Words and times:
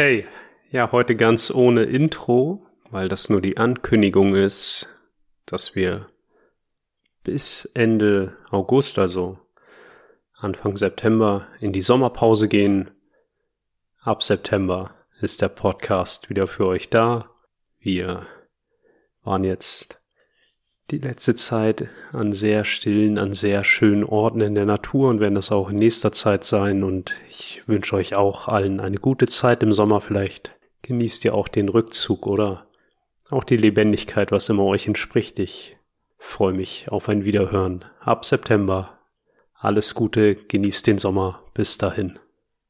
Hey, 0.00 0.28
ja, 0.70 0.92
heute 0.92 1.16
ganz 1.16 1.50
ohne 1.50 1.82
Intro, 1.82 2.64
weil 2.88 3.08
das 3.08 3.30
nur 3.30 3.40
die 3.40 3.56
Ankündigung 3.56 4.36
ist, 4.36 4.86
dass 5.44 5.74
wir 5.74 6.06
bis 7.24 7.64
Ende 7.74 8.36
August, 8.50 9.00
also 9.00 9.40
Anfang 10.34 10.76
September, 10.76 11.48
in 11.58 11.72
die 11.72 11.82
Sommerpause 11.82 12.46
gehen. 12.46 12.92
Ab 14.00 14.22
September 14.22 14.94
ist 15.20 15.42
der 15.42 15.48
Podcast 15.48 16.30
wieder 16.30 16.46
für 16.46 16.66
euch 16.68 16.90
da. 16.90 17.34
Wir 17.80 18.28
waren 19.24 19.42
jetzt 19.42 19.97
die 20.90 20.98
letzte 20.98 21.34
Zeit 21.34 21.88
an 22.12 22.32
sehr 22.32 22.64
stillen, 22.64 23.18
an 23.18 23.32
sehr 23.32 23.62
schönen 23.62 24.04
Orten 24.04 24.40
in 24.40 24.54
der 24.54 24.64
Natur 24.64 25.10
und 25.10 25.20
werden 25.20 25.34
das 25.34 25.52
auch 25.52 25.70
in 25.70 25.76
nächster 25.76 26.12
Zeit 26.12 26.44
sein. 26.44 26.82
Und 26.82 27.12
ich 27.28 27.62
wünsche 27.66 27.96
euch 27.96 28.14
auch 28.14 28.48
allen 28.48 28.80
eine 28.80 28.98
gute 28.98 29.26
Zeit 29.26 29.62
im 29.62 29.72
Sommer. 29.72 30.00
Vielleicht 30.00 30.52
genießt 30.82 31.24
ihr 31.26 31.34
auch 31.34 31.48
den 31.48 31.68
Rückzug 31.68 32.26
oder 32.26 32.66
auch 33.28 33.44
die 33.44 33.58
Lebendigkeit, 33.58 34.32
was 34.32 34.48
immer 34.48 34.64
euch 34.64 34.86
entspricht. 34.86 35.38
Ich 35.38 35.76
freue 36.16 36.54
mich 36.54 36.90
auf 36.90 37.08
ein 37.08 37.24
Wiederhören 37.24 37.84
ab 38.00 38.24
September. 38.24 38.98
Alles 39.54 39.94
Gute, 39.94 40.36
genießt 40.36 40.86
den 40.86 40.98
Sommer. 40.98 41.42
Bis 41.52 41.76
dahin. 41.76 42.18